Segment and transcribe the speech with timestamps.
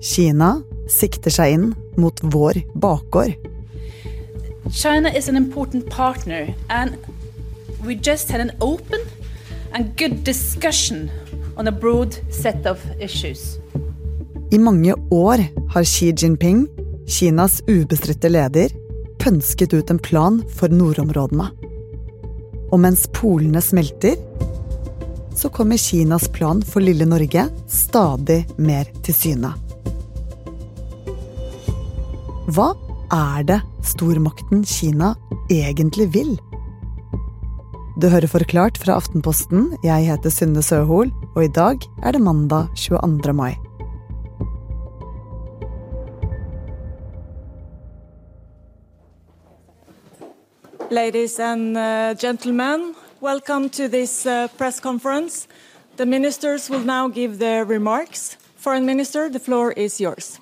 [0.00, 3.36] Kina sikter seg inn mot vår bakgård.
[4.72, 6.96] China is an important partner, and
[7.84, 9.00] we just had an open
[9.72, 11.10] and good discussion
[11.56, 13.58] on a broad set of issues.
[14.50, 15.38] I mange år
[15.70, 16.66] har Xi Jinping,
[17.06, 18.70] Kinas ubestridte leder,
[19.18, 21.50] pønsket ut en plan for nordområdene.
[22.70, 24.16] Og mens polene smelter,
[25.36, 29.52] så kommer Kinas plan for lille Norge stadig mer til syne.
[32.50, 32.72] Hva
[33.14, 35.12] er det stormakten Kina
[35.52, 36.32] egentlig vil?
[38.00, 39.76] Du hører Forklart fra Aftenposten.
[39.84, 43.34] Jeg heter Synne Søhol, og i dag er det mandag 22.
[43.34, 43.54] mai.
[50.90, 55.46] Ladies and uh, gentlemen, welcome to this uh, press conference.
[55.98, 58.36] The ministers will now give their remarks.
[58.56, 60.40] Foreign Minister, the floor is yours.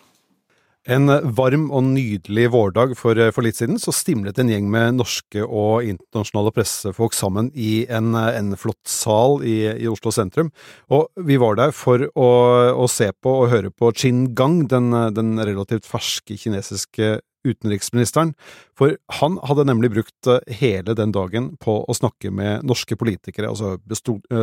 [0.89, 5.45] En varm og nydelig vårdag for, for, litt siden så stimlet en gjeng med norske
[5.45, 10.49] og internasjonale pressefolk sammen i en, en flott sal i, i, Oslo sentrum.
[10.89, 12.29] Og vi var der for å,
[12.73, 18.33] å se på og høre på Qin Gang, den, den relativt ferske kinesiske utenriksministeren,
[18.77, 20.29] for han hadde nemlig brukt
[20.61, 23.77] hele den dagen på å snakke med norske politikere, altså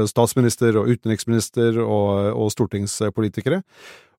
[0.10, 3.62] statsminister og utenriksminister og, og stortingspolitikere.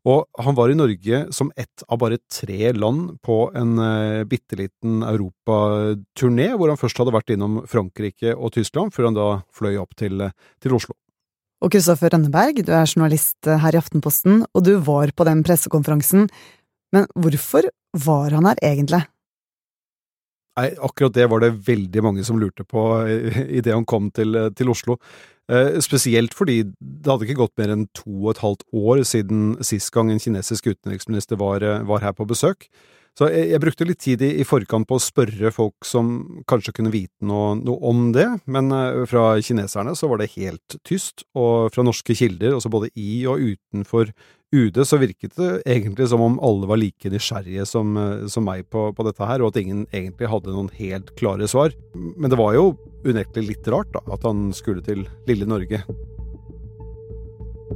[0.06, 4.58] Og han var i Norge som ett av bare tre land på en eh, bitte
[4.60, 9.74] liten europaturné, hvor han først hadde vært innom Frankrike og Tyskland, før han da fløy
[9.82, 10.28] opp til,
[10.62, 10.94] til Oslo.
[11.64, 16.28] Og Kristoffer Rønneberg, du er journalist her i Aftenposten, og du var på den pressekonferansen.
[16.94, 17.66] Men hvorfor
[18.06, 19.02] var han her egentlig?
[20.56, 22.84] Nei, akkurat det var det veldig mange som lurte på
[23.58, 24.96] idet han kom til, til Oslo.
[25.46, 29.54] Eh, spesielt fordi det hadde ikke gått mer enn to og et halvt år siden
[29.62, 32.66] sist gang en kinesisk utenriksminister var, eh, var her på besøk.
[33.16, 36.74] Så jeg, jeg, brukte litt tid i, i, forkant på å spørre folk som kanskje
[36.76, 41.24] kunne vite noe, noe, om det, men eh, fra kineserne så var det helt tyst,
[41.38, 44.10] og fra norske kilder, også både i og utenfor
[44.54, 47.96] UD, så virket det egentlig som om alle var like nysgjerrige som,
[48.30, 51.74] som meg på, på, dette her, og at ingen egentlig hadde noen helt klare svar.
[51.94, 52.68] Men det var jo
[53.06, 55.82] unektelig litt rart da, at han skulle til lille Norge.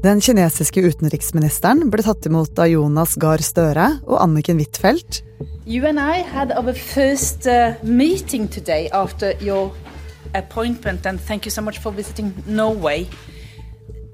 [0.01, 5.25] Den kinesiske utenriksministeren ble tatt imot av Jonas Gahr Støre og Anniken Huitfeldt.
[5.67, 9.75] You and I had our first uh, meeting today after your
[10.35, 13.09] appointment, and thank you so much for visiting Norway.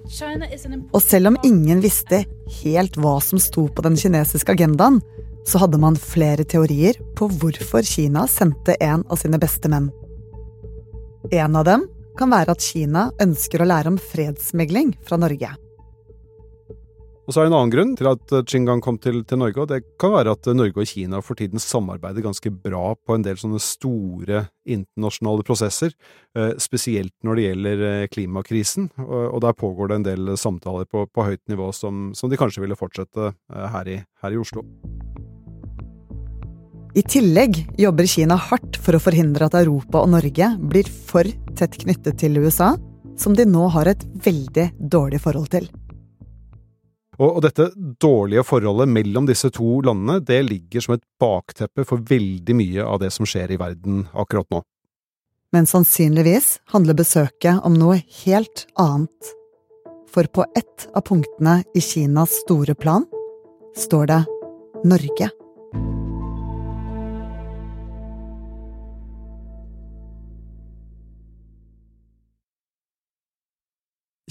[0.07, 2.23] Og selv om ingen visste
[2.63, 5.01] helt hva som sto på den kinesiske agendaen,
[5.47, 9.91] så hadde man flere teorier på hvorfor Kina sendte en av sine beste menn.
[11.35, 11.87] En av dem
[12.19, 15.53] kan være at Kina ønsker å lære om fredsmegling fra Norge.
[17.27, 19.71] Og så er det en annen grunn til at Chingang kom til, til, Norge, og
[19.73, 23.39] det kan være at Norge og Kina for tiden samarbeider ganske bra på en del
[23.41, 25.91] sånne store internasjonale prosesser,
[26.39, 31.03] eh, spesielt når det gjelder eh, klimakrisen, og der pågår det en del samtaler på,
[31.11, 34.63] på høyt nivå som, som, de kanskje ville fortsette eh, her i, her i Oslo.
[36.97, 41.27] I tillegg jobber Kina hardt for å forhindre at Europa og Norge blir for
[41.59, 42.77] tett knyttet til USA,
[43.19, 45.67] som de nå har et veldig dårlig forhold til.
[47.17, 47.71] Og, dette
[48.03, 53.01] dårlige forholdet mellom disse to landene, det ligger som et bakteppe for veldig mye av
[53.01, 54.61] det som skjer i verden akkurat nå.
[55.55, 59.33] Men sannsynligvis handler besøket om noe helt annet.
[60.13, 63.07] For på ett av punktene i Kinas store plan
[63.77, 64.23] står det
[64.85, 65.31] Norge.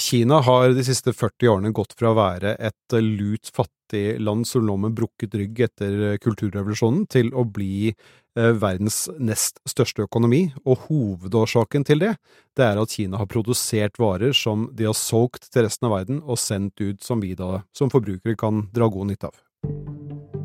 [0.05, 4.65] Kina har de siste 40 årene gått fra å være et lut fattig land som
[4.67, 10.85] lå med brukket rygg etter kulturrevolusjonen, til å bli eh, verdens nest største økonomi, og
[10.89, 12.11] hovedårsaken til det,
[12.53, 16.21] det er at Kina har produsert varer som de har solgt til resten av verden
[16.21, 19.41] og sendt ut som vi da som forbrukere kan dra god nytte av.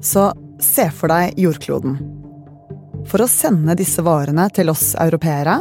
[0.01, 0.31] Så
[0.65, 2.01] se for deg jordkloden.
[3.11, 5.61] For å sende disse varene til oss europeere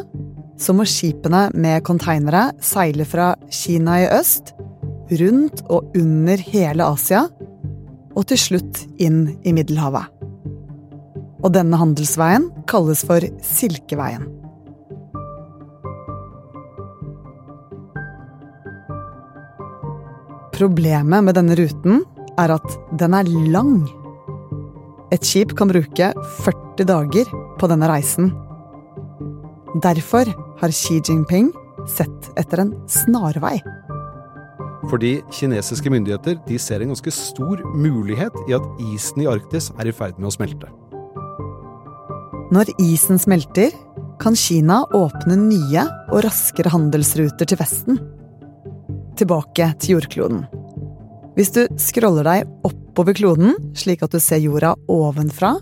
[0.60, 4.54] så må skipene med konteinere seile fra Kina i øst,
[5.22, 7.26] rundt og under hele Asia,
[8.16, 10.10] og til slutt inn i Middelhavet.
[11.40, 14.28] Og denne handelsveien kalles for Silkeveien.
[20.60, 22.02] Problemet med denne ruten
[22.40, 22.68] er at
[23.00, 23.88] den er lang.
[25.16, 26.12] Et skip kan bruke
[26.44, 28.34] 40 dager på denne reisen.
[29.80, 30.28] Derfor
[30.60, 31.52] har Xi Jinping
[31.88, 33.58] sett etter en snarvei.
[34.90, 39.90] Fordi kinesiske myndigheter de ser en ganske stor mulighet i at isen i Arktis er
[39.90, 40.72] i ferd med å smelte.
[42.50, 43.76] Når isen smelter,
[44.20, 48.00] kan Kina åpne nye og raskere handelsruter til Vesten.
[49.20, 50.42] Tilbake til jordkloden.
[51.38, 55.54] Hvis du scroller deg oppover kloden, slik at du ser jorda ovenfra,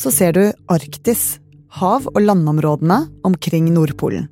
[0.00, 1.41] så ser du Arktis,
[1.78, 4.28] hav- og landområdene omkring Nordpolen.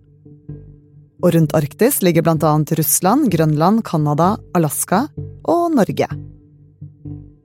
[1.20, 5.06] Og rundt Arktis ligger annet Russland, Grønland, Canada, Alaska
[5.44, 6.08] og Norge.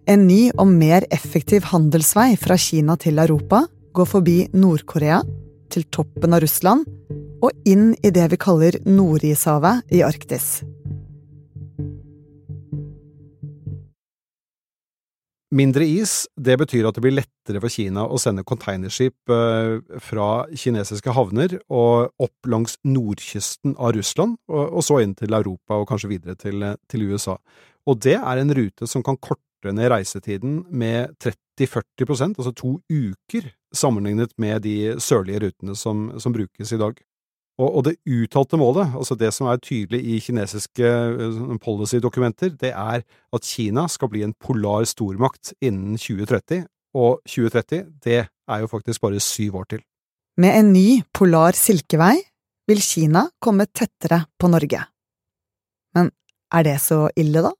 [0.07, 5.21] En ny og mer effektiv handelsvei fra Kina til Europa går forbi Nord-Korea,
[5.69, 6.85] til toppen av Russland
[7.41, 10.61] og inn i det vi kaller Nordishavet i Arktis.
[15.53, 20.29] Mindre is det betyr at det blir lettere for Kina å sende containerskip eh, fra
[20.49, 26.09] kinesiske havner og opp langs nordkysten av Russland, og så inn til Europa og kanskje
[26.15, 27.37] videre til, til USA.
[27.85, 33.51] Og det er en rute som kan korte ned reisetiden med 30–40% altså to uker,
[33.75, 36.97] sammenlignet med de sørlige rutene som, som brukes i dag.
[37.55, 42.73] Og, og, det uttalte målet, altså det som er tydelig i kinesiske uh, policydokumenter, det
[42.75, 46.65] er at Kina skal bli en polar stormakt innen 2030,
[46.95, 49.83] og 2030, det er jo faktisk bare syv år til.
[50.37, 52.17] Med en ny polar silkevei
[52.67, 54.81] vil Kina komme tettere på Norge.
[55.95, 56.11] Men
[56.51, 57.53] er det så ille, da?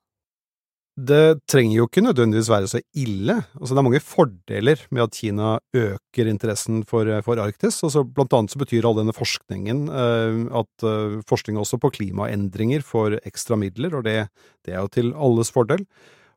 [0.96, 3.34] Det trenger jo ikke nødvendigvis være så ille.
[3.60, 7.82] Altså, det er mange fordeler med at Kina øker interessen for, for Arktis.
[7.84, 12.86] Altså, blant annet så betyr all denne forskningen eh, at eh, forskning også på klimaendringer
[12.88, 14.30] får ekstra midler, og det,
[14.64, 15.84] det er jo til alles fordel.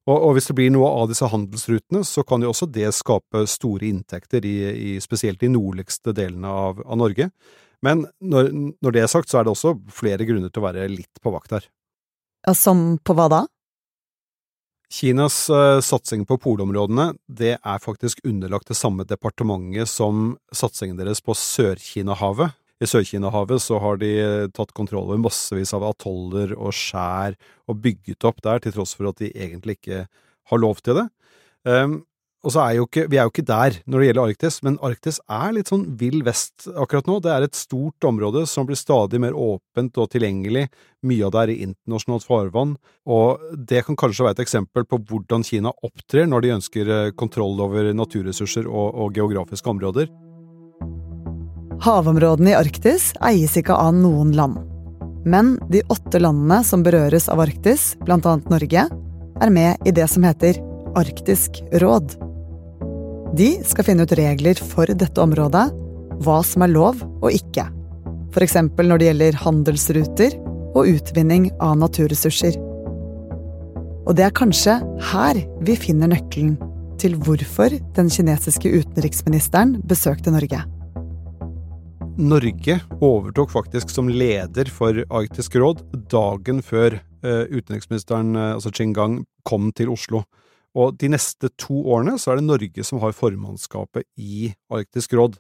[0.09, 3.45] Og, og, hvis det blir noe av disse handelsrutene, så kan jo også det skape
[3.51, 7.29] store inntekter, i, i spesielt de nordligste delene av, av Norge.
[7.85, 8.51] Men når,
[8.81, 11.31] når, det er sagt, så er det også flere grunner til å være litt på
[11.31, 11.69] vakt her.
[12.57, 13.45] Som på hva da?
[14.89, 21.21] Kinas uh, satsing på polområdene det er faktisk underlagt det samme departementet som satsingen deres
[21.25, 22.57] på Sør-Kina-havet.
[22.81, 27.37] I Sør-Kina-havet så har de uh, tatt kontroll over massevis av atoller og skjær
[27.69, 30.07] og bygget opp der, til tross for at de egentlig ikke
[30.49, 31.09] har lov til det.
[31.69, 32.01] Um,
[32.47, 34.79] og så er jo ikke, Vi er jo ikke der når det gjelder Arktis, men
[34.85, 37.19] Arktis er litt sånn vill vest akkurat nå.
[37.25, 40.69] Det er et stort område som blir stadig mer åpent og tilgjengelig.
[41.03, 42.77] Mye av det er i internasjonalt farvann,
[43.11, 47.11] og det kan kanskje være et eksempel på hvordan Kina opptrer når de ønsker eh,
[47.19, 50.07] kontroll over naturressurser og, og geografiske områder.
[51.83, 54.63] Havområdene i Arktis eies ikke av noen land.
[55.29, 58.87] Men de åtte landene som berøres av Arktis, annet Norge,
[59.39, 60.59] er med i det som heter
[60.99, 62.28] Arktisk råd.
[63.37, 65.67] De skal finne ut regler for dette området,
[66.25, 67.67] hva som er lov og ikke.
[68.33, 68.57] F.eks.
[68.79, 70.39] når det gjelder handelsruter
[70.73, 72.57] og utvinning av naturressurser.
[74.09, 74.79] Og det er kanskje
[75.11, 76.57] her vi finner nøkkelen
[76.99, 80.65] til hvorfor den kinesiske utenriksministeren besøkte Norge.
[82.19, 89.21] Norge overtok faktisk som leder for Arktisk råd dagen før eh, utenriksministeren, eh, altså Qingang,
[89.47, 90.25] kom til Oslo.
[90.79, 95.39] Og de neste to årene så er det Norge som har formannskapet i Arktisk råd.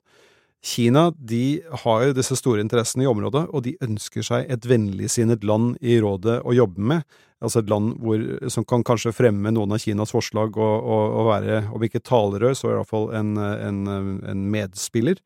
[0.64, 5.76] Kina de har disse store interessene i området, og de ønsker seg et vennligsinnet land
[5.79, 9.79] i rådet å jobbe med, altså et land hvor, som kan kanskje fremme noen av
[9.85, 13.80] Kinas forslag og, og, og være, om ikke talerør, så i hvert fall en, en,
[14.26, 15.23] en medspiller.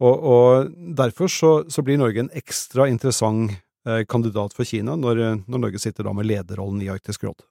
[0.00, 3.52] Og, og derfor så, så, blir Norge en ekstra interessant
[3.84, 7.44] eh, kandidat for Kina når, når Norge sitter da med lederrollen i Arktisk råd.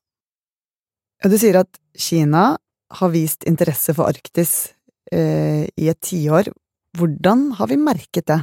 [1.20, 2.54] Du sier at Kina
[3.00, 4.72] har vist interesse for Arktis
[5.12, 6.48] eh, i et tiår.
[6.96, 8.40] Hvordan har vi merket det?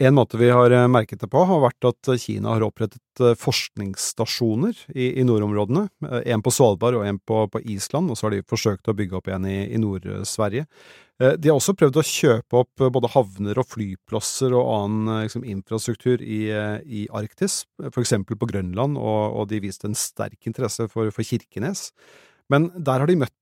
[0.00, 3.36] En måte vi har eh, merket det på, har vært at Kina har opprettet eh,
[3.38, 5.86] forskningsstasjoner i, i nordområdene.
[6.08, 8.96] Eh, en på Svalbard og en på, på, Island, og så har de forsøkt å
[8.96, 10.66] bygge opp en i, i Nord-Sverige.
[11.20, 16.22] De har også prøvd å kjøpe opp både havner og flyplasser og annen liksom, infrastruktur
[16.24, 21.12] i, i, Arktis, for eksempel på Grønland, og, og de viste en sterk interesse for,
[21.12, 21.90] for, Kirkenes.
[22.48, 23.36] Men der har de møtt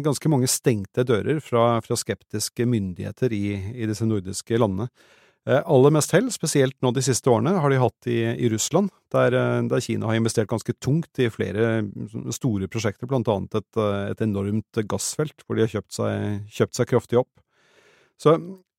[0.00, 3.44] ganske mange stengte dører fra, fra skeptiske myndigheter i,
[3.82, 4.88] i disse nordiske landene.
[5.50, 8.92] Eh, aller mest hell, spesielt nå de siste årene, har de hatt i, i Russland,
[9.10, 13.56] der, eh, der, Kina har investert ganske tungt i flere mm, store prosjekter, blant annet
[13.58, 17.32] et, eh, et enormt gassfelt hvor de har kjøpt seg, kjøpt seg kraftig opp.
[18.20, 18.36] Så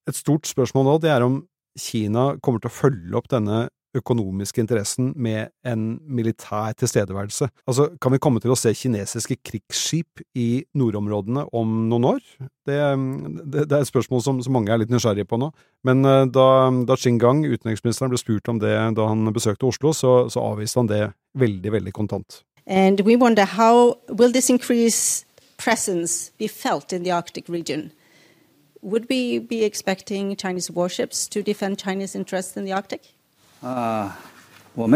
[0.08, 1.42] et stort spørsmål nå, det er om
[1.80, 3.66] Kina kommer til å følge opp denne
[3.98, 7.50] økonomiske interessen med en militær tilstedeværelse.
[7.68, 12.22] Altså, kan vi komme til å se kinesiske krigsskip i nordområdene om noen år?
[12.68, 15.52] Det, det, det er et spørsmål som, som, mange er litt nysgjerrige på nå.
[15.88, 16.48] Men uh, da,
[16.88, 20.92] da Gang, utenriksministeren, ble spurt om det da han besøkte Oslo, så, så avviste han
[20.92, 21.04] det
[21.38, 22.44] veldig, veldig kontant.
[22.68, 25.26] And we wonder how will this increase
[25.58, 27.92] presence be felt in the Arctic region?
[28.82, 33.14] Would we be expecting Chinese warships to defend Chinese interests in the Arctic?
[33.64, 34.12] Uh,
[34.78, 34.88] I've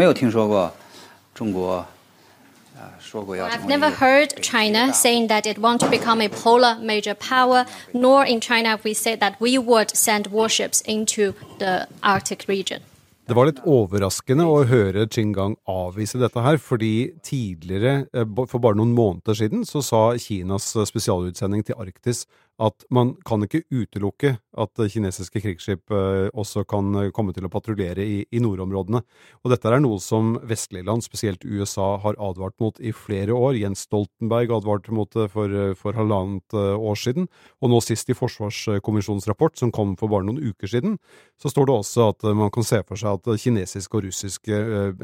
[3.66, 8.40] never heard China saying that it wants to become a polar major power, nor in
[8.40, 12.82] China we said that we would send warships into the Arctic region.
[13.26, 18.78] Det var litt overraskende å høre Qingang avvise dette her, fordi tidligere, eh, for bare
[18.78, 22.22] noen måneder siden, så sa Kinas eh, spesialutsending til Arktis
[22.62, 27.50] at man kan ikke utelukke at kinesiske krigsskip eh, også kan eh, komme til å
[27.52, 29.02] patruljere i, i, nordområdene.
[29.44, 33.58] Og dette er noe som vestlige land, spesielt USA, har advart mot i flere år.
[33.60, 37.28] Jens Stoltenberg advarte mot det for, eh, for halvannet år siden.
[37.60, 40.96] Og nå sist i Forsvarskommisjonens rapport, som kom for bare noen uker siden,
[41.40, 44.60] så står det også at man kan se for seg at kinesiske og russiske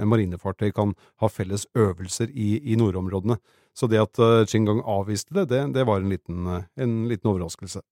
[0.08, 3.36] marinefartøy kan ha felles øvelser i, i nordområdene.
[3.76, 7.30] Så det at Qingang eh, avviste det, det, det var en liten, eh, en liten,
[7.32, 7.82] overraskelse.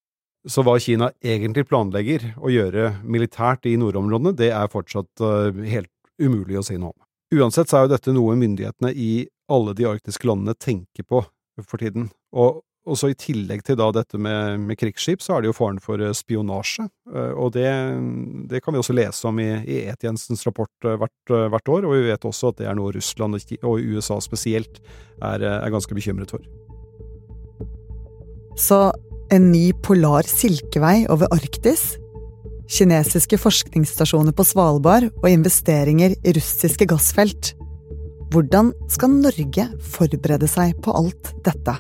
[0.49, 5.93] Så hva Kina egentlig planlegger å gjøre militært i nordområdene, det er fortsatt eh, helt
[6.21, 6.99] umulig å si noe om.
[7.41, 11.23] Uansett så er jo dette noe myndighetene i alle de arktiske landene tenker på
[11.61, 15.43] for tiden, og og så I tillegg til da dette med, med, krigsskip, så er
[15.43, 16.87] det jo faren for eh, spionasje.
[17.13, 17.69] Eh, og det,
[18.49, 21.93] det kan vi også lese om i, i E-tjenestens rapport eh, hvert, hvert, år, og
[21.99, 24.81] vi vet også at det er noe Russland og USA spesielt
[25.21, 26.45] er, er ganske bekymret for.
[28.57, 28.81] Så
[29.31, 31.95] en ny polar silkevei over Arktis,
[32.71, 37.53] kinesiske forskningsstasjoner på Svalbard og investeringer i russiske gassfelt.
[38.33, 41.77] Hvordan skal Norge forberede seg på alt dette?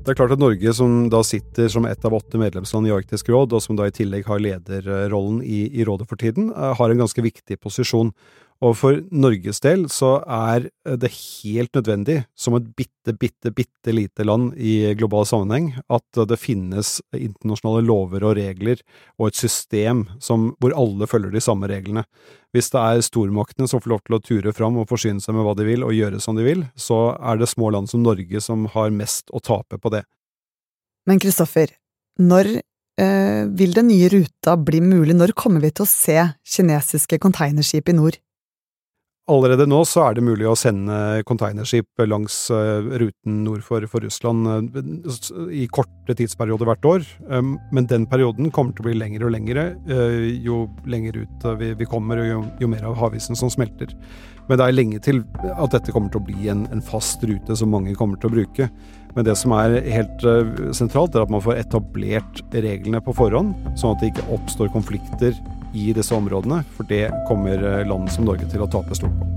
[0.00, 3.28] Det er klart at Norge, som da sitter som ett av åtte medlemsland i Arktisk
[3.28, 6.92] råd, og som da i tillegg har lederrollen i, i rådet for tiden, eh, har
[6.92, 8.14] en ganske viktig posisjon.
[8.60, 10.66] Og for Norges del så er
[11.00, 16.36] det helt nødvendig, som et bitte, bitte, bitte lite land i global sammenheng, at det
[16.36, 18.82] finnes internasjonale lover og regler
[19.16, 22.04] og et system som, hvor alle følger de samme reglene.
[22.52, 25.48] Hvis det er stormaktene som får lov til å ture fram og forsyne seg med
[25.48, 28.44] hva de vil og gjøre som de vil, så er det små land som Norge
[28.44, 30.04] som har mest å tape på det.
[31.08, 31.72] Men Kristoffer,
[32.20, 32.58] når
[33.00, 35.16] eh, vil den nye ruta bli mulig?
[35.16, 38.20] Når kommer vi til å se kinesiske containerskip i nord?
[39.30, 44.02] Allerede nå så er det mulig å sende containerskip langs eh, ruten nord for, for,
[44.02, 48.96] Russland eh, i korte tidsperioder hvert år, um, men den perioden kommer til å bli
[48.98, 52.98] lengre og lengre eh, jo lenger ut vi, vi kommer, og jo, jo, mer av
[52.98, 53.92] havisen som smelter.
[54.48, 55.22] Men det er lenge til
[55.52, 58.34] at dette kommer til å bli en, en fast rute som mange kommer til å
[58.34, 58.66] bruke.
[59.14, 60.26] Men det som er helt
[60.74, 65.38] sentralt, er at man får etablert reglene på forhånd, sånn at det ikke oppstår konflikter
[65.72, 69.30] i disse områdene, for det kommer eh, land som Norge til å tape stort på.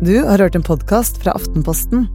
[0.00, 2.06] Du har hørt en podkast fra Aftenposten.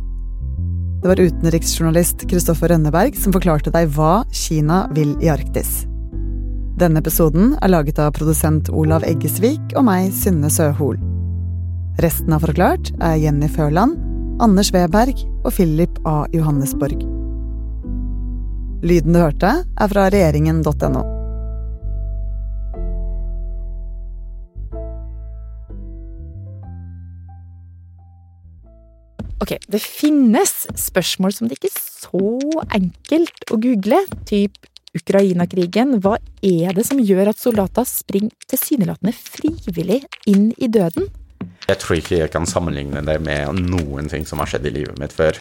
[1.03, 5.83] Det var utenriksjournalist Kristoffer Rønneberg som forklarte deg hva Kina vil i Arktis.
[6.81, 10.97] Denne episoden er laget av produsent Olav Eggesvik og meg, Synne Søhol.
[11.95, 13.95] Resten av Forklart er Jenny Førland,
[14.43, 16.25] Anders Weberg og Philip A.
[16.35, 17.05] Johannesborg.
[18.83, 21.05] Lyden du hørte, er fra regjeringen.no.
[29.39, 34.67] Ok, det finnes spørsmål som det ikke er så enkelt å google, typ
[34.99, 36.01] Ukraina-krigen.
[36.03, 41.07] Hva er det som gjør at soldater springer tilsynelatende frivillig inn i døden?
[41.65, 44.99] Jeg tror ikke jeg kan sammenligne det med noen ting som har skjedd i livet
[45.01, 45.39] mitt før.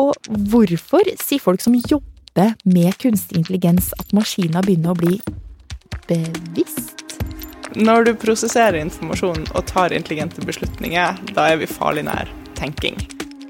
[0.00, 0.12] Og
[0.50, 5.18] hvorfor sier folk som jobber med kunstig intelligens at maskiner begynner å bli
[6.10, 7.16] bevisst?
[7.74, 13.00] Når du prosesserer informasjon og tar intelligente beslutninger, da er vi farlig nær tenking.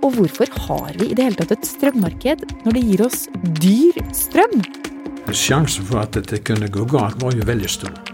[0.04, 3.26] Og hvorfor har vi i det hele tatt et strømmarked når det gir oss
[3.60, 4.60] dyr strøm?
[5.34, 8.13] Sjansen for at dette kunne gå galt, var jo veldig stor.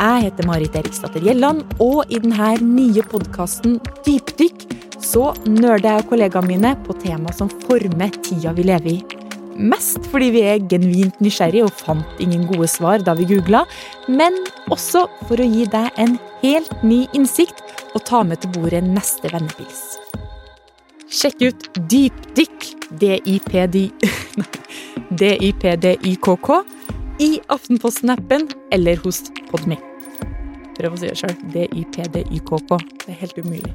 [0.00, 3.74] Jeg heter Marit Eriksdatter Gjelland, og i denne nye podkasten
[4.06, 4.62] Dypdykk
[5.04, 9.02] så nerder jeg og kollegaene mine på tema som former tida vi lever i.
[9.60, 13.66] Mest fordi vi er genuint nysgjerrige og fant ingen gode svar da vi googla,
[14.08, 14.32] men
[14.72, 17.60] også for å gi deg en helt ny innsikt
[17.92, 20.00] og ta med til bordet neste vennepils.
[21.12, 21.60] Sjekk ut
[21.92, 22.58] Dypdykk,
[23.04, 24.08] D-I-P-D-I-K-K,
[27.28, 29.89] i Aftenposten-appen eller hos Podme.
[30.80, 31.34] Prøv å si det sjøl.
[31.52, 32.76] D-I-P-D-Y-K-K.
[33.04, 33.72] Det er helt umulig.